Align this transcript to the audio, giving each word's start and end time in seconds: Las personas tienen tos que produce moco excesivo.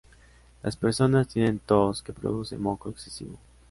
Las 0.63 0.75
personas 0.75 1.27
tienen 1.27 1.59
tos 1.59 2.01
que 2.01 2.11
produce 2.11 2.57
moco 2.57 2.89
excesivo. 2.89 3.37